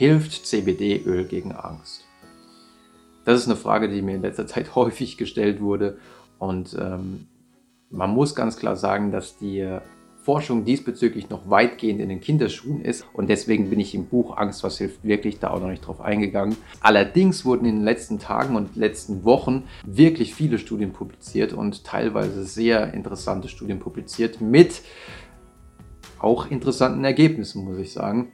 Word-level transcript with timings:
Hilft 0.00 0.46
CBD-Öl 0.46 1.26
gegen 1.26 1.52
Angst? 1.52 2.06
Das 3.26 3.38
ist 3.38 3.48
eine 3.48 3.56
Frage, 3.56 3.90
die 3.90 4.00
mir 4.00 4.14
in 4.14 4.22
letzter 4.22 4.46
Zeit 4.46 4.74
häufig 4.74 5.18
gestellt 5.18 5.60
wurde. 5.60 5.98
Und 6.38 6.74
ähm, 6.80 7.26
man 7.90 8.08
muss 8.08 8.34
ganz 8.34 8.56
klar 8.56 8.76
sagen, 8.76 9.12
dass 9.12 9.36
die 9.36 9.78
Forschung 10.22 10.64
diesbezüglich 10.64 11.28
noch 11.28 11.50
weitgehend 11.50 12.00
in 12.00 12.08
den 12.08 12.22
Kinderschuhen 12.22 12.80
ist 12.80 13.04
und 13.12 13.28
deswegen 13.28 13.68
bin 13.68 13.78
ich 13.78 13.94
im 13.94 14.06
Buch 14.06 14.38
Angst, 14.38 14.64
was 14.64 14.78
hilft 14.78 15.04
wirklich 15.04 15.38
da 15.38 15.50
auch 15.50 15.60
noch 15.60 15.68
nicht 15.68 15.86
drauf 15.86 16.00
eingegangen. 16.00 16.56
Allerdings 16.80 17.44
wurden 17.44 17.66
in 17.66 17.76
den 17.76 17.84
letzten 17.84 18.18
Tagen 18.18 18.56
und 18.56 18.76
letzten 18.76 19.24
Wochen 19.24 19.64
wirklich 19.84 20.34
viele 20.34 20.58
Studien 20.58 20.94
publiziert 20.94 21.52
und 21.52 21.84
teilweise 21.84 22.44
sehr 22.44 22.94
interessante 22.94 23.48
Studien 23.48 23.80
publiziert 23.80 24.40
mit 24.40 24.80
auch 26.18 26.50
interessanten 26.50 27.04
Ergebnissen, 27.04 27.64
muss 27.64 27.76
ich 27.76 27.92
sagen. 27.92 28.32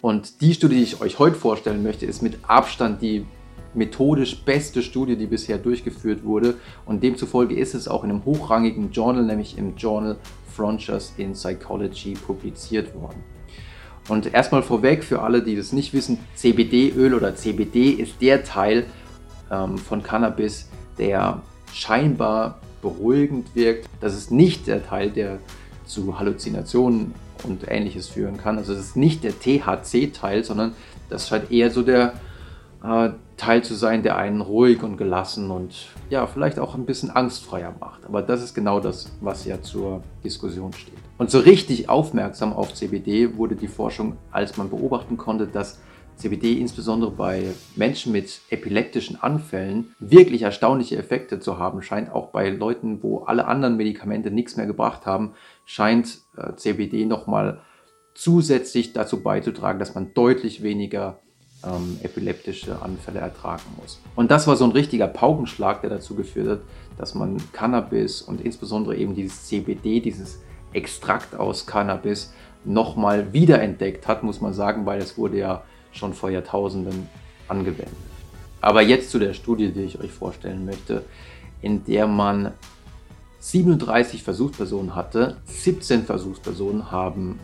Und 0.00 0.40
die 0.40 0.54
Studie, 0.54 0.76
die 0.76 0.82
ich 0.82 1.00
euch 1.00 1.18
heute 1.18 1.36
vorstellen 1.36 1.82
möchte, 1.82 2.06
ist 2.06 2.22
mit 2.22 2.38
Abstand 2.46 3.02
die 3.02 3.26
methodisch 3.74 4.44
beste 4.44 4.82
Studie, 4.82 5.16
die 5.16 5.26
bisher 5.26 5.58
durchgeführt 5.58 6.24
wurde. 6.24 6.54
Und 6.86 7.02
demzufolge 7.02 7.54
ist 7.54 7.74
es 7.74 7.88
auch 7.88 8.04
in 8.04 8.10
einem 8.10 8.24
hochrangigen 8.24 8.92
Journal, 8.92 9.24
nämlich 9.24 9.58
im 9.58 9.76
Journal 9.76 10.16
Frontiers 10.54 11.12
in 11.16 11.32
Psychology 11.32 12.14
publiziert 12.14 12.94
worden. 12.94 13.22
Und 14.08 14.32
erstmal 14.32 14.62
vorweg 14.62 15.04
für 15.04 15.20
alle, 15.22 15.42
die 15.42 15.54
das 15.54 15.72
nicht 15.72 15.92
wissen, 15.92 16.18
CBD-Öl 16.34 17.12
oder 17.12 17.34
CBD 17.34 17.90
ist 17.90 18.14
der 18.22 18.42
Teil 18.42 18.86
ähm, 19.50 19.76
von 19.76 20.02
Cannabis, 20.02 20.68
der 20.96 21.42
scheinbar 21.72 22.60
beruhigend 22.80 23.54
wirkt. 23.54 23.86
Das 24.00 24.14
ist 24.14 24.30
nicht 24.30 24.66
der 24.66 24.84
Teil, 24.84 25.10
der 25.10 25.40
zu 25.84 26.18
Halluzinationen 26.18 27.12
und 27.44 27.70
ähnliches 27.70 28.08
führen 28.08 28.36
kann. 28.36 28.58
Also 28.58 28.74
das 28.74 28.82
ist 28.82 28.96
nicht 28.96 29.24
der 29.24 29.32
THC-Teil, 29.38 30.44
sondern 30.44 30.74
das 31.08 31.28
scheint 31.28 31.50
eher 31.50 31.70
so 31.70 31.82
der 31.82 32.14
äh, 32.82 33.10
Teil 33.36 33.62
zu 33.62 33.74
sein, 33.74 34.02
der 34.02 34.16
einen 34.16 34.40
ruhig 34.40 34.82
und 34.82 34.96
gelassen 34.96 35.50
und 35.50 35.74
ja, 36.10 36.26
vielleicht 36.26 36.58
auch 36.58 36.74
ein 36.74 36.86
bisschen 36.86 37.10
angstfreier 37.10 37.74
macht. 37.78 38.04
Aber 38.04 38.22
das 38.22 38.42
ist 38.42 38.54
genau 38.54 38.80
das, 38.80 39.10
was 39.20 39.44
ja 39.44 39.62
zur 39.62 40.02
Diskussion 40.24 40.72
steht. 40.72 40.94
Und 41.18 41.30
so 41.30 41.38
richtig 41.38 41.88
aufmerksam 41.88 42.52
auf 42.52 42.74
CBD 42.74 43.36
wurde 43.36 43.56
die 43.56 43.68
Forschung, 43.68 44.16
als 44.30 44.56
man 44.56 44.70
beobachten 44.70 45.16
konnte, 45.16 45.46
dass 45.46 45.80
CBD 46.18 46.58
insbesondere 46.58 47.12
bei 47.12 47.44
Menschen 47.76 48.12
mit 48.12 48.40
epileptischen 48.50 49.20
Anfällen 49.22 49.94
wirklich 50.00 50.42
erstaunliche 50.42 50.96
Effekte 50.96 51.38
zu 51.40 51.58
haben 51.58 51.80
scheint. 51.80 52.10
Auch 52.10 52.28
bei 52.28 52.50
Leuten, 52.50 53.02
wo 53.02 53.20
alle 53.20 53.46
anderen 53.46 53.76
Medikamente 53.76 54.30
nichts 54.30 54.56
mehr 54.56 54.66
gebracht 54.66 55.06
haben, 55.06 55.34
scheint 55.64 56.18
äh, 56.36 56.54
CBD 56.56 57.06
nochmal 57.06 57.60
zusätzlich 58.14 58.92
dazu 58.92 59.22
beizutragen, 59.22 59.78
dass 59.78 59.94
man 59.94 60.12
deutlich 60.12 60.62
weniger 60.62 61.20
ähm, 61.64 61.98
epileptische 62.02 62.82
Anfälle 62.82 63.20
ertragen 63.20 63.64
muss. 63.80 64.00
Und 64.16 64.30
das 64.32 64.48
war 64.48 64.56
so 64.56 64.64
ein 64.64 64.72
richtiger 64.72 65.06
Paukenschlag, 65.06 65.82
der 65.82 65.90
dazu 65.90 66.16
geführt 66.16 66.48
hat, 66.48 66.60
dass 66.98 67.14
man 67.14 67.36
Cannabis 67.52 68.22
und 68.22 68.40
insbesondere 68.40 68.96
eben 68.96 69.14
dieses 69.14 69.46
CBD, 69.46 70.00
dieses 70.00 70.42
Extrakt 70.72 71.36
aus 71.36 71.66
Cannabis, 71.66 72.32
nochmal 72.64 73.32
wiederentdeckt 73.32 74.08
hat, 74.08 74.24
muss 74.24 74.40
man 74.40 74.52
sagen, 74.52 74.84
weil 74.84 75.00
es 75.00 75.16
wurde 75.16 75.38
ja 75.38 75.62
schon 75.92 76.14
vor 76.14 76.30
Jahrtausenden 76.30 77.08
angewendet. 77.48 77.96
Aber 78.60 78.82
jetzt 78.82 79.10
zu 79.10 79.18
der 79.18 79.34
Studie, 79.34 79.72
die 79.72 79.82
ich 79.82 80.00
euch 80.00 80.12
vorstellen 80.12 80.64
möchte, 80.64 81.04
in 81.62 81.84
der 81.84 82.06
man 82.06 82.52
37 83.40 84.22
Versuchspersonen 84.22 84.94
hatte. 84.94 85.36
17 85.46 86.04
Versuchspersonen 86.04 86.90
haben 86.90 87.38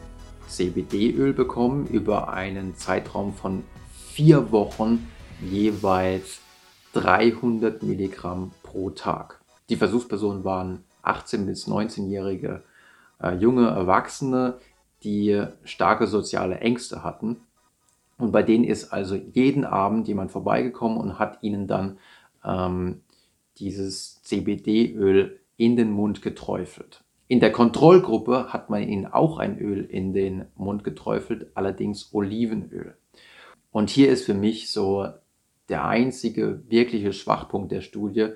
CBD-Öl 0.49 1.33
bekommen 1.33 1.87
über 1.87 2.33
einen 2.33 2.77
Zeitraum 2.77 3.33
von 3.33 3.65
vier 4.13 4.51
Wochen 4.53 5.09
jeweils 5.41 6.41
300 6.95 7.83
Milligramm 7.83 8.53
pro 8.63 8.91
Tag. 8.91 9.41
Die 9.69 9.77
Versuchspersonen 9.77 10.45
waren 10.45 10.85
18 11.03 11.47
bis 11.47 11.67
19-jährige 11.67 12.63
äh, 13.23 13.35
junge 13.35 13.69
Erwachsene, 13.69 14.59
die 15.03 15.45
starke 15.65 16.07
soziale 16.07 16.59
Ängste 16.59 17.03
hatten. 17.03 17.39
Und 18.19 18.33
bei 18.33 18.43
denen 18.43 18.65
ist 18.65 18.93
also 18.93 19.17
jeden 19.17 19.65
Abend 19.65 20.09
jemand 20.09 20.31
vorbeigekommen 20.31 20.99
und 20.99 21.19
hat 21.19 21.43
ihnen 21.43 21.67
dann 21.67 21.99
ähm, 22.45 23.01
dieses 23.59 24.23
CBD-Öl 24.23 25.41
in 25.57 25.77
den 25.77 25.91
Mund 25.91 26.23
geträufelt. 26.23 27.03
In 27.27 27.41
der 27.41 27.53
Kontrollgruppe 27.53 28.53
hat 28.53 28.71
man 28.71 28.87
ihnen 28.87 29.07
auch 29.07 29.39
ein 29.39 29.59
Öl 29.59 29.85
in 29.85 30.13
den 30.13 30.47
Mund 30.57 30.85
geträufelt, 30.85 31.49
allerdings 31.55 32.13
Olivenöl. 32.13 32.97
Und 33.71 33.91
hier 33.91 34.11
ist 34.11 34.25
für 34.25 34.35
mich 34.35 34.71
so 34.71 35.09
der 35.69 35.87
einzige 35.87 36.63
wirkliche 36.69 37.13
Schwachpunkt 37.13 37.73
der 37.73 37.81
Studie, 37.81 38.29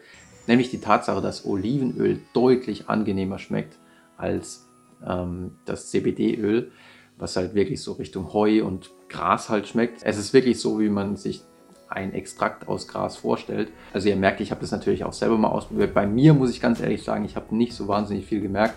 nämlich 0.47 0.71
die 0.71 0.81
Tatsache, 0.81 1.21
dass 1.21 1.45
Olivenöl 1.45 2.21
deutlich 2.33 2.89
angenehmer 2.89 3.39
schmeckt 3.39 3.79
als 4.17 4.69
ähm, 5.07 5.59
das 5.67 5.91
CBD-Öl, 5.91 6.73
was 7.19 7.37
halt 7.37 7.55
wirklich 7.55 7.83
so 7.83 7.93
Richtung 7.93 8.33
Heu 8.33 8.65
und 8.65 8.91
Gras 9.09 9.49
halt 9.49 9.67
schmeckt. 9.67 10.03
Es 10.05 10.19
ist 10.19 10.33
wirklich 10.33 10.61
so, 10.61 10.81
wie 10.81 10.89
man 10.89 11.17
sich 11.17 11.43
ein 11.89 12.13
Extrakt 12.13 12.69
aus 12.69 12.87
Gras 12.87 13.17
vorstellt. 13.17 13.73
Also 13.93 14.09
ihr 14.09 14.17
merkt, 14.17 14.41
ich 14.41 14.51
habe 14.51 14.61
das 14.61 14.71
natürlich 14.71 15.05
auch 15.05 15.13
selber 15.13 15.39
mal 15.39 15.49
ausprobiert. 15.49 15.95
Bei 15.95 16.07
mir 16.07 16.35
muss 16.35 16.51
ich 16.51 16.61
ganz 16.61 16.81
ehrlich 16.81 17.03
sagen, 17.03 17.25
ich 17.25 17.37
habe 17.37 17.55
nicht 17.55 17.73
so 17.73 17.89
wahnsinnig 17.89 18.27
viel 18.27 18.41
gemerkt. 18.41 18.75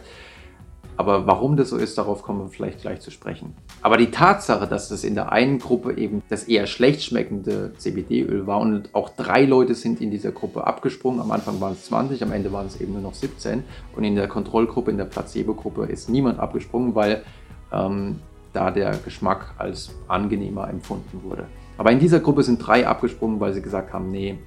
Aber 0.97 1.25
warum 1.25 1.57
das 1.57 1.69
so 1.69 1.77
ist, 1.77 1.97
darauf 1.97 2.21
kommen 2.21 2.41
wir 2.41 2.49
vielleicht 2.49 2.81
gleich 2.81 2.99
zu 2.99 3.09
sprechen. 3.11 3.55
Aber 3.81 3.97
die 3.97 4.11
Tatsache, 4.11 4.67
dass 4.67 4.89
das 4.89 5.03
in 5.03 5.15
der 5.15 5.31
einen 5.31 5.57
Gruppe 5.57 5.97
eben 5.97 6.21
das 6.29 6.43
eher 6.43 6.67
schlecht 6.67 7.01
schmeckende 7.01 7.73
CBD-Öl 7.77 8.45
war 8.45 8.59
und 8.59 8.93
auch 8.93 9.09
drei 9.09 9.45
Leute 9.45 9.73
sind 9.73 9.99
in 9.99 10.11
dieser 10.11 10.31
Gruppe 10.31 10.67
abgesprungen, 10.67 11.19
am 11.19 11.31
Anfang 11.31 11.59
waren 11.59 11.73
es 11.73 11.85
20, 11.85 12.21
am 12.21 12.31
Ende 12.31 12.51
waren 12.51 12.67
es 12.67 12.79
eben 12.79 12.93
nur 12.93 13.01
noch 13.01 13.15
17 13.15 13.63
und 13.95 14.03
in 14.03 14.15
der 14.15 14.27
Kontrollgruppe, 14.27 14.91
in 14.91 14.97
der 14.97 15.05
Placebo-Gruppe 15.05 15.85
ist 15.85 16.09
niemand 16.09 16.39
abgesprungen, 16.39 16.93
weil 16.93 17.23
ähm, 17.71 18.19
da 18.53 18.71
der 18.71 18.97
Geschmack 18.97 19.53
als 19.57 19.93
angenehmer 20.07 20.69
empfunden 20.69 21.23
wurde. 21.23 21.45
Aber 21.77 21.91
in 21.91 21.99
dieser 21.99 22.19
Gruppe 22.19 22.43
sind 22.43 22.59
drei 22.59 22.87
abgesprungen, 22.87 23.39
weil 23.39 23.53
sie 23.53 23.61
gesagt 23.61 23.93
haben, 23.93 24.11
nee, 24.11 24.37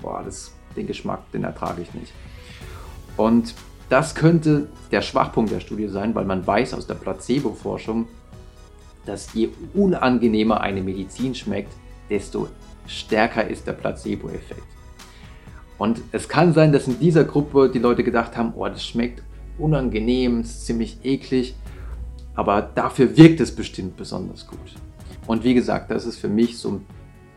boah, 0.00 0.22
das, 0.24 0.52
den 0.76 0.86
Geschmack, 0.86 1.30
den 1.32 1.44
ertrage 1.44 1.82
ich 1.82 1.94
nicht. 1.94 2.12
Und 3.16 3.54
das 3.88 4.14
könnte 4.14 4.68
der 4.90 5.02
Schwachpunkt 5.02 5.52
der 5.52 5.60
Studie 5.60 5.88
sein, 5.88 6.14
weil 6.14 6.24
man 6.24 6.46
weiß 6.46 6.74
aus 6.74 6.86
der 6.86 6.94
Placebo-Forschung, 6.94 8.08
dass 9.06 9.32
je 9.34 9.50
unangenehmer 9.74 10.60
eine 10.60 10.82
Medizin 10.82 11.34
schmeckt, 11.34 11.72
desto 12.08 12.48
stärker 12.86 13.46
ist 13.46 13.66
der 13.66 13.72
Placebo-Effekt. 13.72 14.62
Und 15.78 16.00
es 16.12 16.28
kann 16.28 16.52
sein, 16.52 16.72
dass 16.72 16.86
in 16.86 16.98
dieser 16.98 17.24
Gruppe 17.24 17.68
die 17.68 17.78
Leute 17.78 18.04
gedacht 18.04 18.36
haben, 18.36 18.52
oh, 18.54 18.66
das 18.66 18.86
schmeckt 18.86 19.22
unangenehm, 19.58 20.40
ist 20.40 20.66
ziemlich 20.66 20.98
eklig, 21.04 21.54
aber 22.34 22.62
dafür 22.62 23.16
wirkt 23.16 23.40
es 23.40 23.54
bestimmt 23.54 23.96
besonders 23.96 24.46
gut. 24.46 24.58
Und 25.26 25.44
wie 25.44 25.54
gesagt, 25.54 25.90
das 25.90 26.06
ist 26.06 26.18
für 26.18 26.28
mich 26.28 26.58
so 26.58 26.70
ein 26.70 26.86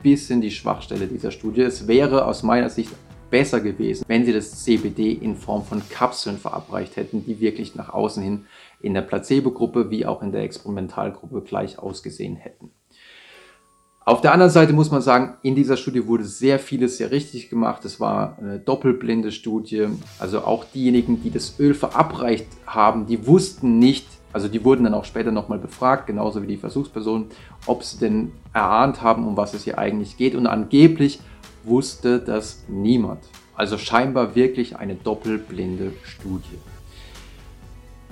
bisschen 0.02 0.42
die 0.42 0.52
Schwachstelle 0.52 1.08
dieser 1.08 1.32
Studie. 1.32 1.62
Es 1.62 1.88
wäre 1.88 2.26
aus 2.26 2.44
meiner 2.44 2.70
Sicht 2.70 2.92
besser 3.30 3.60
gewesen, 3.60 4.06
wenn 4.08 4.26
sie 4.26 4.34
das 4.34 4.64
CBD 4.64 5.12
in 5.12 5.36
Form 5.36 5.64
von 5.64 5.82
Kapseln 5.90 6.38
verabreicht 6.38 6.96
hätten, 6.96 7.26
die 7.26 7.40
wirklich 7.40 7.76
nach 7.76 7.90
außen 7.90 8.24
hin 8.24 8.46
in 8.82 8.94
der 8.94 9.02
Placebo-Gruppe 9.02 9.90
wie 9.90 10.06
auch 10.06 10.22
in 10.22 10.32
der 10.32 10.44
Experimentalgruppe 10.44 11.42
gleich 11.42 11.80
ausgesehen 11.80 12.36
hätten. 12.36 12.72
Auf 14.08 14.22
der 14.22 14.34
anderen 14.34 14.52
Seite 14.52 14.72
muss 14.72 14.92
man 14.92 15.02
sagen, 15.02 15.38
in 15.42 15.56
dieser 15.56 15.78
Studie 15.78 16.06
wurde 16.06 16.26
sehr 16.26 16.60
vieles 16.60 16.98
sehr 16.98 17.10
richtig 17.10 17.50
gemacht. 17.50 17.84
Es 17.86 18.00
war 18.00 18.38
eine 18.40 18.60
doppelblinde 18.60 19.32
Studie. 19.32 19.88
Also 20.20 20.42
auch 20.42 20.64
diejenigen, 20.64 21.24
die 21.24 21.32
das 21.32 21.60
Öl 21.60 21.74
verabreicht 21.74 22.46
haben, 22.68 23.08
die 23.08 23.26
wussten 23.26 23.80
nicht, 23.80 24.06
also 24.36 24.50
die 24.50 24.66
wurden 24.66 24.84
dann 24.84 24.94
auch 24.94 25.06
später 25.06 25.32
nochmal 25.32 25.60
befragt, 25.60 26.08
genauso 26.08 26.42
wie 26.42 26.48
die 26.48 26.58
Versuchspersonen, 26.58 27.28
ob 27.68 27.86
sie 27.86 28.00
denn 28.00 28.34
erahnt 28.52 29.02
haben, 29.02 29.26
um 29.26 29.38
was 29.38 29.54
es 29.54 29.64
hier 29.64 29.78
eigentlich 29.78 30.18
geht. 30.18 30.36
Und 30.36 30.46
angeblich 30.46 31.22
wusste 31.64 32.20
das 32.20 32.66
niemand. 32.68 33.24
Also 33.56 33.78
scheinbar 33.78 34.36
wirklich 34.36 34.76
eine 34.76 34.96
doppelblinde 34.96 35.94
Studie. 36.04 36.60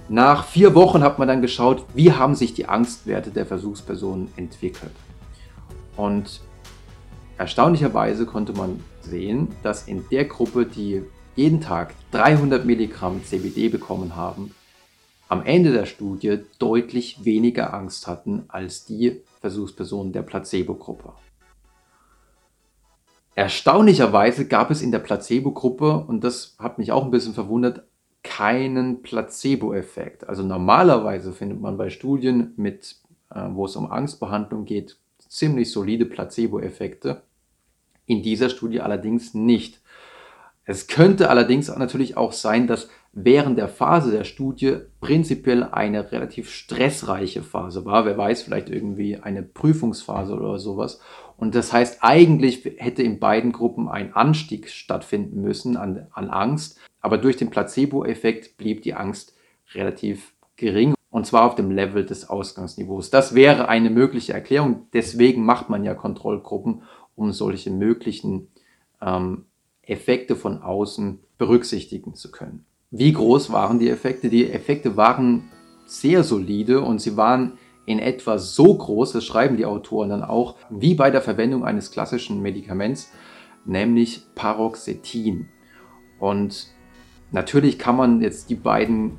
Nach 0.07 0.45
vier 0.45 0.73
Wochen 0.75 1.03
hat 1.03 1.19
man 1.19 1.27
dann 1.27 1.41
geschaut, 1.41 1.83
wie 1.93 2.13
haben 2.13 2.35
sich 2.35 2.53
die 2.53 2.69
Angstwerte 2.69 3.29
der 3.29 3.45
Versuchspersonen 3.45 4.29
entwickelt. 4.37 4.93
Und 5.97 6.39
erstaunlicherweise 7.37 8.25
konnte 8.25 8.53
man 8.53 8.79
sehen, 9.01 9.49
dass 9.61 9.89
in 9.89 10.05
der 10.09 10.23
Gruppe, 10.23 10.65
die 10.65 11.01
jeden 11.35 11.59
Tag 11.59 11.93
300 12.11 12.63
Milligramm 12.63 13.25
CBD 13.25 13.67
bekommen 13.67 14.15
haben, 14.15 14.51
am 15.33 15.43
Ende 15.43 15.71
der 15.71 15.87
Studie 15.87 16.43
deutlich 16.59 17.25
weniger 17.25 17.73
Angst 17.73 18.05
hatten 18.05 18.43
als 18.49 18.85
die 18.85 19.23
Versuchspersonen 19.41 20.13
der 20.13 20.21
Placebo-Gruppe. 20.21 21.13
Erstaunlicherweise 23.33 24.47
gab 24.47 24.69
es 24.69 24.83
in 24.83 24.91
der 24.91 24.99
Placebo-Gruppe, 24.99 26.05
und 26.07 26.23
das 26.23 26.55
hat 26.59 26.77
mich 26.77 26.91
auch 26.91 27.03
ein 27.03 27.09
bisschen 27.09 27.33
verwundert, 27.33 27.81
keinen 28.21 29.01
Placebo-Effekt. 29.01 30.29
Also 30.29 30.43
normalerweise 30.43 31.33
findet 31.33 31.59
man 31.59 31.77
bei 31.77 31.89
Studien, 31.89 32.53
mit, 32.55 32.97
äh, 33.31 33.47
wo 33.53 33.65
es 33.65 33.75
um 33.75 33.91
Angstbehandlung 33.91 34.65
geht, 34.65 34.97
ziemlich 35.17 35.71
solide 35.71 36.05
Placebo-Effekte. 36.05 37.23
In 38.05 38.21
dieser 38.21 38.49
Studie 38.49 38.81
allerdings 38.81 39.33
nicht. 39.33 39.81
Es 40.63 40.85
könnte 40.85 41.31
allerdings 41.31 41.75
natürlich 41.75 42.17
auch 42.17 42.33
sein, 42.33 42.67
dass 42.67 42.89
während 43.13 43.59
der 43.59 43.67
Phase 43.67 44.11
der 44.11 44.23
Studie 44.23 44.77
prinzipiell 44.99 45.63
eine 45.63 46.11
relativ 46.11 46.49
stressreiche 46.49 47.43
Phase 47.43 47.85
war. 47.85 48.05
Wer 48.05 48.17
weiß, 48.17 48.41
vielleicht 48.41 48.69
irgendwie 48.69 49.17
eine 49.17 49.43
Prüfungsphase 49.43 50.33
oder 50.33 50.57
sowas. 50.57 50.99
Und 51.37 51.55
das 51.55 51.71
heißt, 51.71 51.99
eigentlich 52.01 52.65
hätte 52.77 53.03
in 53.03 53.19
beiden 53.19 53.51
Gruppen 53.51 53.87
ein 53.87 54.13
Anstieg 54.13 54.69
stattfinden 54.69 55.41
müssen 55.41 55.77
an, 55.77 56.07
an 56.11 56.29
Angst. 56.29 56.79
Aber 57.01 57.17
durch 57.17 57.37
den 57.37 57.51
Placebo-Effekt 57.51 58.57
blieb 58.57 58.81
die 58.81 58.95
Angst 58.95 59.35
relativ 59.73 60.33
gering. 60.55 60.95
Und 61.11 61.27
zwar 61.27 61.45
auf 61.45 61.53
dem 61.53 61.69
Level 61.69 62.05
des 62.05 62.27
Ausgangsniveaus. 62.27 63.11
Das 63.11 63.35
wäre 63.35 63.67
eine 63.67 63.91
mögliche 63.91 64.33
Erklärung. 64.33 64.87
Deswegen 64.93 65.45
macht 65.45 65.69
man 65.69 65.83
ja 65.83 65.93
Kontrollgruppen, 65.93 66.81
um 67.15 67.31
solche 67.31 67.69
möglichen 67.69 68.47
ähm, 68.99 69.45
Effekte 69.83 70.35
von 70.35 70.63
außen 70.63 71.19
berücksichtigen 71.37 72.15
zu 72.15 72.31
können. 72.31 72.65
Wie 72.95 73.11
groß 73.11 73.51
waren 73.51 73.79
die 73.79 73.89
Effekte? 73.89 74.29
Die 74.29 74.51
Effekte 74.51 74.95
waren 74.95 75.49
sehr 75.87 76.23
solide 76.23 76.81
und 76.81 77.01
sie 77.01 77.17
waren 77.17 77.53
in 77.87 77.97
etwa 77.97 78.37
so 78.37 78.71
groß, 78.77 79.13
das 79.13 79.25
schreiben 79.25 79.57
die 79.57 79.65
Autoren 79.65 80.09
dann 80.09 80.23
auch, 80.23 80.57
wie 80.69 80.93
bei 80.93 81.09
der 81.09 81.23
Verwendung 81.23 81.65
eines 81.65 81.89
klassischen 81.89 82.43
Medikaments, 82.43 83.11
nämlich 83.65 84.21
Paroxetin. 84.35 85.49
Und 86.19 86.67
natürlich 87.31 87.79
kann 87.79 87.97
man 87.97 88.21
jetzt 88.21 88.51
die 88.51 88.55
beiden 88.55 89.17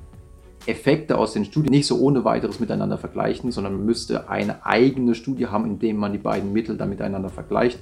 Effekte 0.66 1.18
aus 1.18 1.32
den 1.32 1.44
Studien 1.44 1.72
nicht 1.72 1.88
so 1.88 1.98
ohne 1.98 2.24
weiteres 2.24 2.60
miteinander 2.60 2.96
vergleichen, 2.96 3.50
sondern 3.50 3.74
man 3.74 3.86
müsste 3.86 4.30
eine 4.30 4.64
eigene 4.64 5.16
Studie 5.16 5.48
haben, 5.48 5.66
in 5.66 5.80
der 5.80 5.94
man 5.94 6.12
die 6.12 6.18
beiden 6.18 6.52
Mittel 6.52 6.76
dann 6.76 6.90
miteinander 6.90 7.28
vergleicht. 7.28 7.80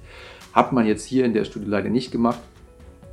Hat 0.54 0.72
man 0.72 0.86
jetzt 0.86 1.04
hier 1.04 1.26
in 1.26 1.34
der 1.34 1.44
Studie 1.44 1.68
leider 1.68 1.90
nicht 1.90 2.10
gemacht 2.10 2.40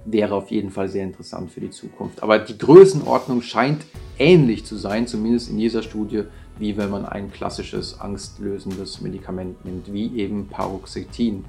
wäre 0.05 0.35
auf 0.35 0.51
jeden 0.51 0.71
Fall 0.71 0.89
sehr 0.89 1.03
interessant 1.03 1.51
für 1.51 1.61
die 1.61 1.69
Zukunft. 1.69 2.23
Aber 2.23 2.39
die 2.39 2.57
Größenordnung 2.57 3.41
scheint 3.41 3.85
ähnlich 4.17 4.65
zu 4.65 4.75
sein, 4.75 5.07
zumindest 5.07 5.49
in 5.49 5.57
dieser 5.57 5.83
Studie, 5.83 6.23
wie 6.57 6.77
wenn 6.77 6.89
man 6.89 7.05
ein 7.05 7.31
klassisches 7.31 7.99
angstlösendes 7.99 9.01
Medikament 9.01 9.63
nimmt, 9.65 9.91
wie 9.93 10.17
eben 10.17 10.47
Paroxetin. 10.47 11.45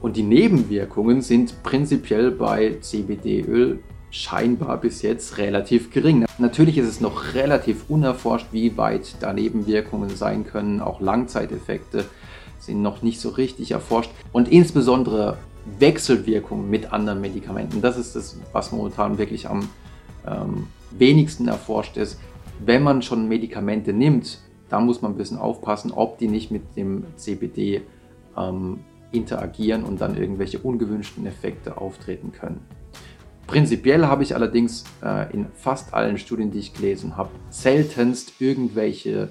Und 0.00 0.16
die 0.16 0.22
Nebenwirkungen 0.22 1.22
sind 1.22 1.62
prinzipiell 1.62 2.30
bei 2.30 2.78
CBD-Öl 2.80 3.80
scheinbar 4.10 4.80
bis 4.80 5.02
jetzt 5.02 5.38
relativ 5.38 5.90
gering. 5.90 6.24
Natürlich 6.38 6.78
ist 6.78 6.86
es 6.86 7.00
noch 7.00 7.34
relativ 7.34 7.86
unerforscht, 7.88 8.46
wie 8.52 8.76
weit 8.76 9.16
da 9.20 9.32
Nebenwirkungen 9.32 10.10
sein 10.10 10.46
können. 10.46 10.80
Auch 10.80 11.00
Langzeiteffekte 11.00 12.04
sind 12.58 12.80
noch 12.80 13.02
nicht 13.02 13.20
so 13.20 13.30
richtig 13.30 13.72
erforscht. 13.72 14.10
Und 14.32 14.48
insbesondere 14.48 15.38
Wechselwirkung 15.78 16.68
mit 16.68 16.92
anderen 16.92 17.20
Medikamenten. 17.20 17.80
Das 17.80 17.96
ist 17.96 18.16
das, 18.16 18.38
was 18.52 18.72
momentan 18.72 19.18
wirklich 19.18 19.48
am 19.48 19.68
ähm, 20.26 20.68
wenigsten 20.90 21.48
erforscht 21.48 21.96
ist. 21.96 22.20
Wenn 22.64 22.82
man 22.82 23.02
schon 23.02 23.28
Medikamente 23.28 23.92
nimmt, 23.92 24.40
da 24.68 24.80
muss 24.80 25.02
man 25.02 25.12
ein 25.12 25.16
bisschen 25.16 25.38
aufpassen, 25.38 25.92
ob 25.92 26.18
die 26.18 26.28
nicht 26.28 26.50
mit 26.50 26.76
dem 26.76 27.04
CBD 27.16 27.82
ähm, 28.36 28.80
interagieren 29.12 29.84
und 29.84 30.00
dann 30.00 30.16
irgendwelche 30.16 30.58
ungewünschten 30.58 31.26
Effekte 31.26 31.78
auftreten 31.78 32.32
können. 32.32 32.60
Prinzipiell 33.46 34.06
habe 34.06 34.22
ich 34.22 34.34
allerdings 34.34 34.84
äh, 35.02 35.32
in 35.32 35.46
fast 35.54 35.92
allen 35.92 36.18
Studien, 36.18 36.50
die 36.50 36.58
ich 36.58 36.72
gelesen 36.74 37.16
habe, 37.16 37.30
seltenst 37.50 38.40
irgendwelche 38.40 39.30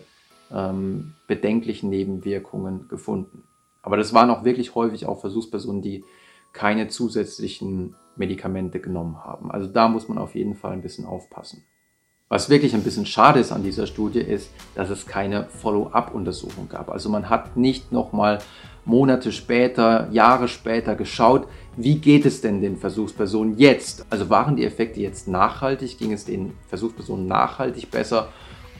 ähm, 0.51 1.13
bedenklichen 1.27 1.89
Nebenwirkungen 1.89 2.87
gefunden. 2.87 3.43
Aber 3.81 3.97
das 3.97 4.13
waren 4.13 4.29
auch 4.29 4.45
wirklich 4.45 4.75
häufig 4.75 5.07
auch 5.07 5.19
Versuchspersonen, 5.19 5.81
die 5.81 6.05
keine 6.53 6.87
zusätzlichen 6.87 7.95
Medikamente 8.15 8.79
genommen 8.79 9.23
haben. 9.23 9.51
Also 9.51 9.67
da 9.67 9.87
muss 9.87 10.07
man 10.07 10.17
auf 10.17 10.35
jeden 10.35 10.55
Fall 10.55 10.71
ein 10.71 10.81
bisschen 10.81 11.05
aufpassen. 11.05 11.63
Was 12.29 12.49
wirklich 12.49 12.73
ein 12.73 12.83
bisschen 12.83 13.05
schade 13.05 13.39
ist 13.39 13.51
an 13.51 13.63
dieser 13.63 13.85
Studie 13.85 14.21
ist, 14.21 14.49
dass 14.75 14.89
es 14.89 15.05
keine 15.05 15.45
Follow-up-Untersuchung 15.45 16.69
gab. 16.69 16.89
Also 16.89 17.09
man 17.09 17.29
hat 17.29 17.57
nicht 17.57 17.91
nochmal 17.91 18.39
Monate 18.85 19.31
später, 19.31 20.09
Jahre 20.11 20.47
später 20.47 20.95
geschaut, 20.95 21.47
wie 21.77 21.99
geht 21.99 22.25
es 22.25 22.41
denn 22.41 22.61
den 22.61 22.77
Versuchspersonen 22.77 23.57
jetzt? 23.57 24.05
Also 24.09 24.29
waren 24.29 24.55
die 24.55 24.65
Effekte 24.65 24.99
jetzt 24.99 25.27
nachhaltig? 25.27 25.97
Ging 25.97 26.11
es 26.11 26.25
den 26.25 26.53
Versuchspersonen 26.67 27.27
nachhaltig 27.27 27.91
besser? 27.91 28.29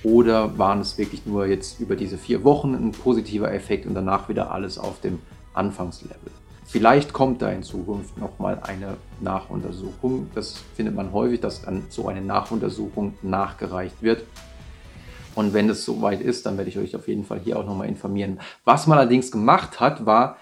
Oder 0.04 0.58
waren 0.58 0.82
es 0.82 0.98
wirklich 0.98 1.26
nur 1.26 1.46
jetzt 1.46 1.80
über 1.80 1.96
diese 1.96 2.18
vier 2.18 2.44
Wochen 2.44 2.74
ein 2.74 2.92
positiver 2.92 3.54
Effekt 3.54 3.86
und 3.86 3.94
danach 3.94 4.30
wieder 4.30 4.52
alles 4.52 4.78
auf 4.78 5.00
dem 5.00 5.20
Anfangslevel? 5.54 6.32
Vielleicht 6.74 7.14
kommt 7.14 7.44
da 7.44 7.52
in 7.52 7.62
Zukunft 7.62 8.18
nochmal 8.18 8.60
eine 8.64 8.98
Nachuntersuchung. 9.22 10.32
Das 10.34 10.58
findet 10.74 10.96
man 10.96 11.12
häufig, 11.12 11.40
dass 11.40 11.62
dann 11.62 11.84
so 11.90 12.08
eine 12.08 12.20
Nachuntersuchung 12.20 13.14
nachgereicht 13.22 14.02
wird. 14.02 14.24
Und 15.36 15.54
wenn 15.54 15.70
es 15.70 15.86
soweit 15.86 16.20
ist, 16.20 16.48
dann 16.48 16.58
werde 16.58 16.72
ich 16.72 16.80
euch 16.80 16.96
auf 16.96 17.08
jeden 17.08 17.26
Fall 17.26 17.40
hier 17.42 17.60
auch 17.60 17.66
nochmal 17.68 17.88
informieren. 17.88 18.40
Was 18.66 18.88
man 18.88 18.98
allerdings 18.98 19.30
gemacht 19.30 19.80
hat, 19.80 20.08
war 20.08 20.38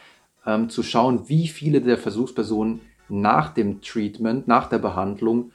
ähm, 0.45 0.69
zu 0.69 0.83
schauen, 0.83 1.27
wie 1.27 1.49
viele 1.49 1.81
der 1.81 1.97
Versuchspersonen 1.97 2.79
nach 3.09 3.53
dem 3.53 3.81
Treatment, 3.81 4.47
nach 4.47 4.69
der 4.69 4.79
Behandlung 4.79 5.51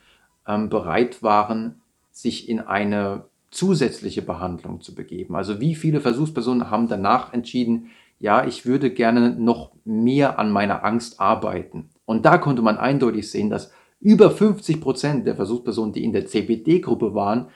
ähm, 0.46 0.69
bereit 0.69 1.22
waren, 1.22 1.81
sich 2.11 2.50
in 2.50 2.61
eine 2.61 3.25
zusätzliche 3.50 4.20
Behandlung 4.20 4.82
zu 4.82 4.94
begeben. 4.94 5.37
Also 5.37 5.58
wie 5.58 5.75
viele 5.75 6.02
Versuchspersonen 6.02 6.69
haben 6.69 6.87
danach 6.87 7.32
entschieden, 7.32 7.93
ja, 8.19 8.47
ich 8.47 8.67
würde 8.67 8.91
gerne 8.91 9.31
noch 9.31 9.73
mehr 9.85 10.39
an 10.39 10.51
meiner 10.51 10.85
Angst 10.85 11.21
arbeiten. 11.21 11.91
Und 12.05 12.25
da 12.25 12.39
konnte 12.39 12.63
man 12.63 12.79
eindeutig 12.79 13.31
sehen, 13.31 13.51
dass 13.51 13.73
über 14.01 14.31
50 14.31 14.81
Prozent 14.81 15.27
der 15.27 15.37
Versuchspersonen, 15.37 15.93
die 15.93 16.05
in 16.05 16.13
der 16.13 16.27
CBD-Gruppe 16.27 17.15
waren, 17.15 17.49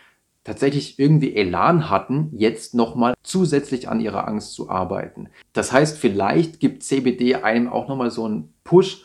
tatsächlich 0.44 0.98
irgendwie 0.98 1.36
Elan 1.36 1.90
hatten, 1.90 2.30
jetzt 2.32 2.74
nochmal 2.74 3.14
zusätzlich 3.22 3.88
an 3.88 4.00
ihrer 4.00 4.26
Angst 4.26 4.54
zu 4.54 4.70
arbeiten. 4.70 5.28
Das 5.52 5.72
heißt, 5.72 5.98
vielleicht 5.98 6.60
gibt 6.60 6.82
CBD 6.82 7.36
einem 7.36 7.68
auch 7.68 7.88
nochmal 7.88 8.10
so 8.10 8.24
einen 8.24 8.54
Push, 8.64 9.04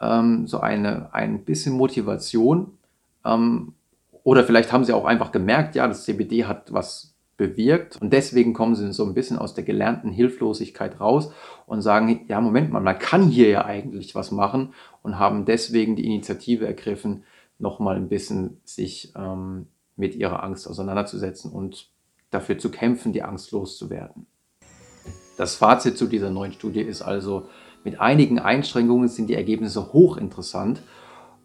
ähm, 0.00 0.46
so 0.46 0.60
eine, 0.60 1.12
ein 1.14 1.44
bisschen 1.44 1.74
Motivation. 1.74 2.78
Ähm, 3.24 3.74
oder 4.22 4.44
vielleicht 4.44 4.72
haben 4.72 4.84
sie 4.84 4.92
auch 4.92 5.06
einfach 5.06 5.32
gemerkt, 5.32 5.74
ja, 5.74 5.86
das 5.88 6.04
CBD 6.04 6.44
hat 6.44 6.72
was 6.72 7.13
bewirkt. 7.36 8.00
Und 8.00 8.12
deswegen 8.12 8.52
kommen 8.52 8.74
sie 8.74 8.92
so 8.92 9.04
ein 9.04 9.14
bisschen 9.14 9.38
aus 9.38 9.54
der 9.54 9.64
gelernten 9.64 10.10
Hilflosigkeit 10.10 11.00
raus 11.00 11.32
und 11.66 11.82
sagen, 11.82 12.24
ja, 12.28 12.40
Moment 12.40 12.72
mal, 12.72 12.80
man 12.80 12.98
kann 12.98 13.28
hier 13.28 13.48
ja 13.48 13.64
eigentlich 13.64 14.14
was 14.14 14.30
machen 14.30 14.72
und 15.02 15.18
haben 15.18 15.44
deswegen 15.44 15.96
die 15.96 16.06
Initiative 16.06 16.66
ergriffen, 16.66 17.24
nochmal 17.58 17.96
ein 17.96 18.08
bisschen 18.08 18.60
sich 18.64 19.12
ähm, 19.16 19.66
mit 19.96 20.14
ihrer 20.14 20.42
Angst 20.42 20.68
auseinanderzusetzen 20.68 21.52
und 21.52 21.90
dafür 22.30 22.58
zu 22.58 22.70
kämpfen, 22.70 23.12
die 23.12 23.22
Angst 23.22 23.52
loszuwerden. 23.52 24.26
Das 25.36 25.56
Fazit 25.56 25.98
zu 25.98 26.06
dieser 26.06 26.30
neuen 26.30 26.52
Studie 26.52 26.82
ist 26.82 27.02
also, 27.02 27.48
mit 27.84 28.00
einigen 28.00 28.38
Einschränkungen 28.38 29.08
sind 29.08 29.28
die 29.28 29.34
Ergebnisse 29.34 29.92
hochinteressant 29.92 30.82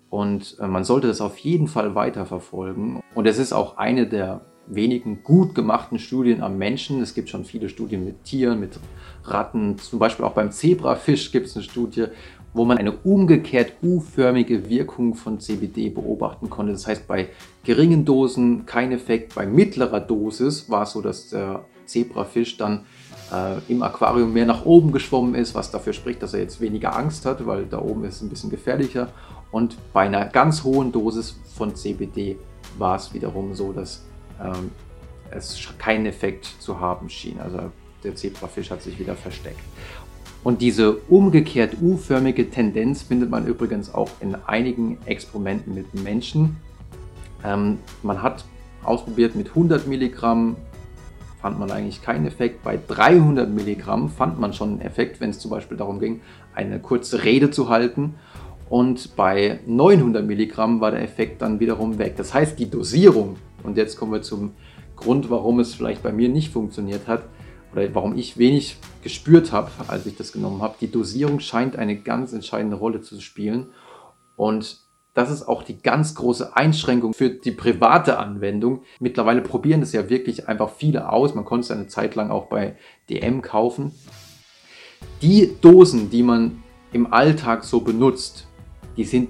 und 0.09 0.57
äh, 0.59 0.67
man 0.67 0.83
sollte 0.83 1.07
das 1.07 1.21
auf 1.21 1.37
jeden 1.37 1.67
Fall 1.67 1.95
weiterverfolgen. 1.95 3.01
Und 3.13 3.27
es 3.27 3.37
ist 3.37 3.53
auch 3.53 3.77
eine 3.77 4.07
der 4.07 4.41
wenigen 4.69 5.23
gut 5.23 5.55
gemachten 5.55 5.99
Studien 5.99 6.41
am 6.41 6.57
Menschen. 6.57 7.01
Es 7.01 7.13
gibt 7.13 7.29
schon 7.29 7.43
viele 7.43 7.69
Studien 7.69 8.05
mit 8.05 8.23
Tieren, 8.23 8.59
mit 8.59 8.79
Ratten. 9.25 9.77
Zum 9.77 9.99
Beispiel 9.99 10.25
auch 10.25 10.33
beim 10.33 10.51
Zebrafisch 10.51 11.31
gibt 11.31 11.47
es 11.47 11.55
eine 11.55 11.63
Studie, 11.63 12.05
wo 12.53 12.65
man 12.65 12.77
eine 12.77 12.91
umgekehrt 12.91 13.73
U-förmige 13.81 14.69
Wirkung 14.69 15.15
von 15.15 15.39
CBD 15.39 15.89
beobachten 15.89 16.49
konnte. 16.49 16.71
Das 16.71 16.87
heißt, 16.87 17.07
bei 17.07 17.29
geringen 17.63 18.05
Dosen 18.05 18.65
kein 18.65 18.91
Effekt, 18.91 19.35
bei 19.35 19.45
mittlerer 19.45 19.99
Dosis 19.99 20.69
war 20.69 20.83
es 20.83 20.91
so, 20.91 21.01
dass 21.01 21.29
der 21.29 21.65
Zebrafisch 21.85 22.57
dann 22.57 22.85
äh, 23.31 23.57
im 23.67 23.81
Aquarium 23.81 24.33
mehr 24.33 24.45
nach 24.45 24.65
oben 24.65 24.91
geschwommen 24.91 25.35
ist, 25.35 25.55
was 25.55 25.71
dafür 25.71 25.93
spricht, 25.93 26.21
dass 26.21 26.33
er 26.33 26.41
jetzt 26.41 26.61
weniger 26.61 26.95
Angst 26.95 27.25
hat, 27.25 27.45
weil 27.45 27.65
da 27.65 27.79
oben 27.81 28.03
ist 28.05 28.17
es 28.17 28.21
ein 28.21 28.29
bisschen 28.29 28.49
gefährlicher. 28.49 29.09
Und 29.51 29.77
bei 29.93 30.01
einer 30.01 30.25
ganz 30.25 30.63
hohen 30.63 30.91
Dosis 30.91 31.35
von 31.55 31.75
CBD 31.75 32.37
war 32.77 32.95
es 32.95 33.13
wiederum 33.13 33.55
so, 33.55 33.73
dass 33.73 34.05
ähm, 34.41 34.71
es 35.31 35.59
keinen 35.77 36.05
Effekt 36.05 36.45
zu 36.45 36.79
haben 36.79 37.09
schien. 37.09 37.39
Also 37.39 37.71
der 38.03 38.15
Zebrafisch 38.15 38.71
hat 38.71 38.81
sich 38.81 38.99
wieder 38.99 39.15
versteckt. 39.15 39.59
Und 40.43 40.61
diese 40.61 40.95
umgekehrt 40.95 41.75
U-förmige 41.81 42.49
Tendenz 42.49 43.01
findet 43.01 43.29
man 43.29 43.45
übrigens 43.45 43.93
auch 43.93 44.09
in 44.21 44.35
einigen 44.35 44.97
Experimenten 45.05 45.73
mit 45.73 45.93
Menschen. 45.93 46.57
Ähm, 47.43 47.79
man 48.03 48.21
hat 48.21 48.45
ausprobiert 48.83 49.35
mit 49.35 49.49
100 49.49 49.87
Milligramm, 49.87 50.55
fand 51.41 51.59
man 51.59 51.71
eigentlich 51.71 52.01
keinen 52.01 52.25
Effekt. 52.25 52.63
Bei 52.63 52.79
300 52.87 53.49
Milligramm 53.49 54.09
fand 54.09 54.39
man 54.39 54.53
schon 54.53 54.69
einen 54.69 54.81
Effekt, 54.81 55.19
wenn 55.19 55.31
es 55.31 55.39
zum 55.39 55.51
Beispiel 55.51 55.77
darum 55.77 55.99
ging, 55.99 56.21
eine 56.55 56.79
kurze 56.79 57.23
Rede 57.23 57.51
zu 57.51 57.69
halten. 57.69 58.15
Und 58.69 59.15
bei 59.15 59.59
900 59.65 60.25
Milligramm 60.25 60.79
war 60.79 60.91
der 60.91 61.01
Effekt 61.01 61.41
dann 61.41 61.59
wiederum 61.59 61.97
weg. 61.97 62.15
Das 62.17 62.33
heißt, 62.33 62.59
die 62.59 62.69
Dosierung 62.69 63.37
und 63.63 63.77
jetzt 63.77 63.97
kommen 63.97 64.13
wir 64.13 64.21
zum 64.21 64.53
Grund, 64.95 65.29
warum 65.29 65.59
es 65.59 65.73
vielleicht 65.73 66.03
bei 66.03 66.11
mir 66.11 66.29
nicht 66.29 66.51
funktioniert 66.51 67.07
hat. 67.07 67.23
oder 67.71 67.93
warum 67.93 68.17
ich 68.17 68.39
wenig 68.39 68.77
gespürt 69.03 69.51
habe, 69.51 69.69
als 69.87 70.07
ich 70.07 70.15
das 70.17 70.31
genommen 70.31 70.63
habe. 70.63 70.75
Die 70.81 70.91
Dosierung 70.91 71.39
scheint 71.39 71.75
eine 71.75 71.97
ganz 71.97 72.33
entscheidende 72.33 72.75
Rolle 72.75 73.01
zu 73.01 73.21
spielen. 73.21 73.67
Und 74.35 74.79
das 75.13 75.29
ist 75.29 75.47
auch 75.47 75.61
die 75.61 75.79
ganz 75.79 76.15
große 76.15 76.55
Einschränkung 76.55 77.13
für 77.13 77.29
die 77.29 77.51
private 77.51 78.17
Anwendung. 78.17 78.81
Mittlerweile 78.99 79.41
probieren 79.41 79.83
es 79.83 79.91
ja 79.91 80.09
wirklich 80.09 80.47
einfach 80.47 80.71
viele 80.71 81.11
aus. 81.11 81.35
Man 81.35 81.45
konnte 81.45 81.65
es 81.65 81.71
eine 81.71 81.85
Zeit 81.85 82.15
lang 82.15 82.31
auch 82.31 82.47
bei 82.47 82.75
DM 83.07 83.43
kaufen. 83.43 83.91
Die 85.21 85.55
Dosen, 85.61 86.09
die 86.09 86.23
man 86.23 86.63
im 86.91 87.13
Alltag 87.13 87.63
so 87.65 87.81
benutzt, 87.81 88.48
die 88.99 89.05
sind 89.05 89.29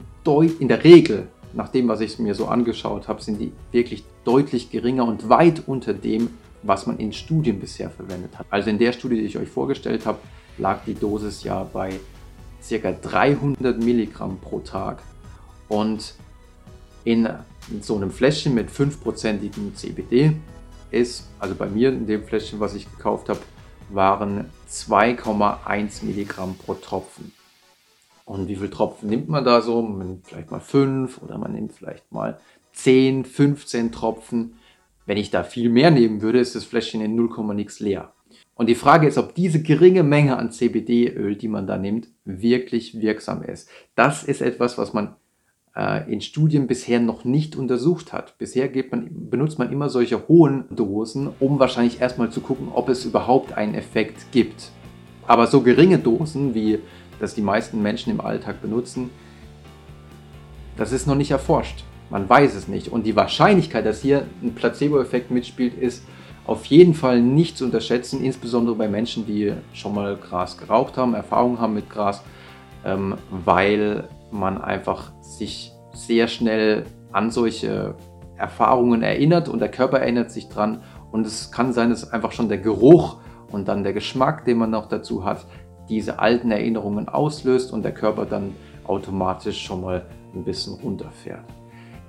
in 0.60 0.68
der 0.68 0.84
Regel, 0.84 1.28
nach 1.54 1.70
dem, 1.70 1.88
was 1.88 2.02
ich 2.02 2.18
mir 2.18 2.34
so 2.36 2.48
angeschaut 2.48 3.08
habe, 3.08 3.22
sind 3.22 3.40
die 3.40 3.52
wirklich 3.72 4.04
deutlich 4.24 4.72
geringer 4.72 5.06
und 5.06 5.30
weit 5.30 5.64
unter 5.68 5.94
dem, 5.94 6.30
was 6.64 6.88
man 6.88 6.98
in 6.98 7.14
Studien 7.14 7.60
bisher 7.60 7.90
verwendet 7.90 8.38
hat. 8.38 8.48
Also 8.50 8.70
in 8.72 8.80
der 8.80 8.94
Studie, 8.94 9.18
die 9.18 9.26
ich 9.26 9.38
euch 9.38 9.48
vorgestellt 9.48 10.08
habe, 10.08 10.18
lag 10.58 10.80
die 10.86 10.94
Dosis 10.96 11.44
ja 11.44 11.64
bei 11.64 12.00
ca. 12.68 12.92
300 12.92 13.80
Milligramm 13.80 14.40
pro 14.40 14.60
Tag. 14.60 15.04
Und 15.68 16.16
in 17.04 17.30
so 17.82 17.96
einem 17.96 18.10
Fläschchen 18.10 18.56
mit 18.56 18.70
5%igem 18.70 19.76
CBD 19.76 20.34
ist, 20.90 21.30
also 21.40 21.54
bei 21.54 21.68
mir 21.68 21.90
in 21.90 22.08
dem 22.08 22.24
Fläschchen, 22.24 22.60
was 22.60 22.74
ich 22.74 22.92
gekauft 22.92 23.30
habe, 23.30 23.40
waren 23.90 24.46
2,1 24.70 26.06
Milligramm 26.06 26.56
pro 26.56 26.74
Tropfen. 26.74 27.34
Und 28.30 28.48
wie 28.48 28.58
viele 28.58 28.70
Tropfen 28.70 29.10
nimmt 29.10 29.28
man 29.28 29.44
da 29.44 29.60
so? 29.60 29.82
Man 29.82 30.08
nimmt 30.08 30.28
vielleicht 30.28 30.52
mal 30.52 30.60
5 30.60 31.24
oder 31.24 31.40
man 31.40 31.52
nimmt 31.52 31.74
vielleicht 31.74 32.12
mal 32.12 32.38
10, 32.74 33.26
15 33.26 33.92
Tropfen. 33.92 34.54
Wenn 35.08 35.18
ich 35.18 35.32
da 35.32 35.44
viel 35.44 35.70
mehr 35.70 35.90
nehmen 35.90 36.22
würde, 36.22 36.40
ist 36.40 36.54
das 36.56 36.64
Fläschchen 36.64 37.02
in 37.02 37.16
0, 37.16 37.56
nix 37.56 37.80
leer. 37.80 38.14
Und 38.54 38.70
die 38.70 38.76
Frage 38.76 39.08
ist, 39.08 39.18
ob 39.18 39.34
diese 39.34 39.64
geringe 39.64 40.04
Menge 40.04 40.38
an 40.38 40.52
CBD-Öl, 40.52 41.38
die 41.38 41.48
man 41.48 41.66
da 41.66 41.80
nimmt, 41.80 42.10
wirklich 42.24 43.02
wirksam 43.02 43.42
ist. 43.42 43.68
Das 43.96 44.24
ist 44.24 44.42
etwas, 44.42 44.78
was 44.78 44.94
man 44.94 45.16
äh, 45.76 46.08
in 46.14 46.22
Studien 46.22 46.68
bisher 46.68 47.00
noch 47.00 47.26
nicht 47.26 47.56
untersucht 47.56 48.14
hat. 48.14 48.38
Bisher 48.38 48.70
man, 48.92 49.10
benutzt 49.32 49.58
man 49.58 49.72
immer 49.72 49.90
solche 49.90 50.28
hohen 50.28 50.66
Dosen, 50.70 51.32
um 51.40 51.58
wahrscheinlich 51.58 52.00
erstmal 52.00 52.30
zu 52.30 52.42
gucken, 52.42 52.68
ob 52.72 52.90
es 52.90 53.06
überhaupt 53.06 53.58
einen 53.58 53.74
Effekt 53.74 54.32
gibt. 54.32 54.70
Aber 55.26 55.48
so 55.48 55.62
geringe 55.62 55.98
Dosen, 55.98 56.54
wie 56.54 56.78
das 57.20 57.36
die 57.36 57.42
meisten 57.42 57.82
Menschen 57.82 58.12
im 58.12 58.22
Alltag 58.22 58.62
benutzen, 58.62 59.10
das 60.78 60.92
ist 60.92 61.08
noch 61.08 61.16
nicht 61.16 61.32
erforscht. 61.32 61.84
Man 62.10 62.28
weiß 62.28 62.56
es 62.56 62.68
nicht. 62.68 62.88
Und 62.88 63.06
die 63.06 63.16
Wahrscheinlichkeit, 63.16 63.86
dass 63.86 64.02
hier 64.02 64.26
ein 64.42 64.56
Placebo-Effekt 64.56 65.30
mitspielt, 65.30 65.76
ist 65.78 66.06
auf 66.46 66.66
jeden 66.66 66.96
Fall 66.96 67.22
nicht 67.22 67.58
zu 67.58 67.66
unterschätzen, 67.66 68.24
insbesondere 68.24 68.76
bei 68.76 68.88
Menschen, 68.88 69.26
die 69.26 69.54
schon 69.74 69.94
mal 69.94 70.16
Gras 70.16 70.58
geraucht 70.58 70.98
haben, 70.98 71.14
Erfahrung 71.14 71.60
haben 71.60 71.76
mit 71.76 71.90
Gras, 71.90 72.24
ähm, 72.84 73.16
weil 73.30 74.08
man 74.32 74.60
einfach 74.60 75.12
sich 75.22 75.72
sehr 75.94 76.28
schnell 76.28 76.86
an 77.12 77.30
solche 77.30 77.96
Erfahrungen 78.38 79.04
erinnert 79.04 79.50
und 79.50 79.60
der 79.60 79.70
Körper 79.70 80.00
erinnert 80.00 80.32
sich 80.32 80.50
dran. 80.50 80.82
Und 81.12 81.28
es 81.28 81.52
kann 81.52 81.74
sein, 81.74 81.90
dass 81.90 82.12
einfach 82.12 82.32
schon 82.32 82.50
der 82.50 82.58
Geruch 82.58 83.18
und 83.52 83.68
dann 83.68 83.84
der 83.84 83.94
Geschmack, 83.94 84.46
den 84.46 84.58
man 84.58 84.72
noch 84.72 84.88
dazu 84.88 85.26
hat, 85.26 85.46
diese 85.90 86.20
alten 86.20 86.52
Erinnerungen 86.52 87.10
auslöst 87.10 87.74
und 87.74 87.84
der 87.84 87.94
Körper 87.94 88.26
dann 88.26 88.54
automatisch 88.86 89.62
schon 89.62 89.82
mal 89.82 90.06
ein 90.34 90.44
bisschen 90.44 90.76
runterfährt. 90.76 91.44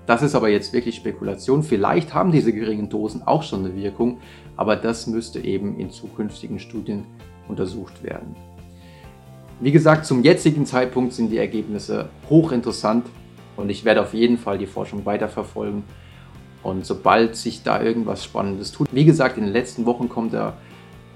Das 0.07 0.23
ist 0.23 0.35
aber 0.35 0.49
jetzt 0.49 0.73
wirklich 0.73 0.97
Spekulation. 0.97 1.63
Vielleicht 1.63 2.15
haben 2.15 2.33
diese 2.33 2.53
geringen 2.53 2.89
Dosen 2.89 3.23
auch 3.27 3.43
schon 3.43 3.65
eine 3.65 3.77
Wirkung, 3.77 4.19
aber 4.57 4.77
das 4.77 5.07
müsste 5.07 5.41
eben 5.41 5.79
in 5.79 5.91
zukünftigen 5.91 6.59
Studien 6.59 7.05
untersucht 7.49 8.03
werden. 8.03 8.35
Wie 9.61 9.73
gesagt, 9.73 10.07
zum 10.07 10.23
jetzigen 10.25 10.65
Zeitpunkt 10.65 11.13
sind 11.13 11.31
die 11.31 11.39
Ergebnisse 11.39 12.09
hochinteressant 12.29 13.07
und 13.57 13.71
ich 13.71 13.85
werde 13.85 14.01
auf 14.01 14.15
jeden 14.15 14.39
Fall 14.39 14.59
die 14.59 14.67
Forschung 14.67 15.05
weiterverfolgen. 15.05 15.85
Und 16.63 16.85
sobald 16.87 17.37
sich 17.37 17.63
da 17.63 17.83
irgendwas 17.83 18.25
Spannendes 18.25 18.73
tut, 18.73 18.89
wie 18.93 19.05
gesagt, 19.05 19.39
in 19.39 19.45
den 19.45 19.53
letzten 19.53 19.87
Wochen 19.87 20.09
kommt 20.09 20.33
da 20.33 20.55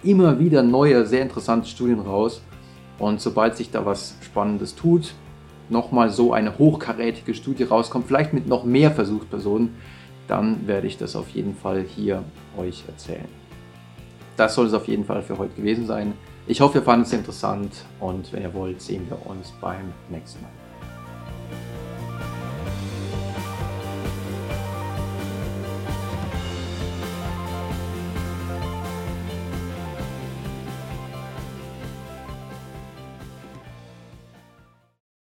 immer 0.03 0.39
wieder 0.39 0.63
neue, 0.63 1.07
sehr 1.07 1.23
interessante 1.23 1.69
Studien 1.69 2.01
raus. 2.01 2.43
Und 2.99 3.21
sobald 3.21 3.57
sich 3.57 3.71
da 3.71 3.85
was 3.85 4.17
Spannendes 4.23 4.75
tut, 4.75 5.15
nochmal 5.69 6.11
so 6.11 6.33
eine 6.33 6.59
hochkarätige 6.59 7.35
Studie 7.35 7.65
rauskommt, 7.65 8.07
vielleicht 8.07 8.33
mit 8.33 8.47
noch 8.47 8.65
mehr 8.65 8.91
Versuchspersonen, 8.91 9.75
dann 10.29 10.67
werde 10.67 10.87
ich 10.87 10.97
das 10.97 11.17
auf 11.17 11.31
jeden 11.31 11.55
Fall 11.55 11.83
hier 11.83 12.23
euch 12.57 12.85
erzählen. 12.87 13.29
Das 14.37 14.55
soll 14.55 14.67
es 14.67 14.75
auf 14.75 14.89
jeden 14.89 15.05
Fall 15.05 15.23
für 15.23 15.39
heute 15.39 15.55
gewesen 15.55 15.87
sein. 15.87 16.15
Ich 16.47 16.61
hoffe, 16.61 16.79
ihr 16.79 16.85
fandet 16.85 17.07
es 17.07 17.13
interessant 17.13 17.73
und 18.01 18.33
wenn 18.33 18.43
ihr 18.43 18.55
wollt, 18.55 18.81
sehen 18.81 19.07
wir 19.09 19.27
uns 19.27 19.53
beim 19.61 19.93
nächsten 20.11 20.43
Mal. 20.43 20.64